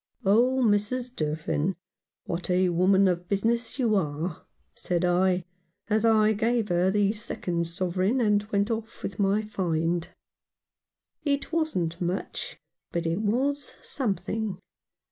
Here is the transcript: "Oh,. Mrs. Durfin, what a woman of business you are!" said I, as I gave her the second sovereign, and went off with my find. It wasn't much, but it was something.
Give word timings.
"Oh,. 0.25 0.63
Mrs. 0.67 1.15
Durfin, 1.15 1.75
what 2.23 2.49
a 2.49 2.69
woman 2.69 3.07
of 3.07 3.29
business 3.29 3.77
you 3.77 3.93
are!" 3.93 4.47
said 4.75 5.05
I, 5.05 5.43
as 5.91 6.03
I 6.05 6.33
gave 6.33 6.69
her 6.69 6.89
the 6.89 7.13
second 7.13 7.67
sovereign, 7.67 8.19
and 8.19 8.41
went 8.51 8.71
off 8.71 9.03
with 9.03 9.19
my 9.19 9.43
find. 9.43 10.07
It 11.23 11.51
wasn't 11.51 12.01
much, 12.01 12.57
but 12.91 13.05
it 13.05 13.21
was 13.21 13.75
something. 13.83 14.57